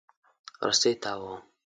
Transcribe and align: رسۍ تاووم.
رسۍ 0.67 0.93
تاووم. 1.03 1.39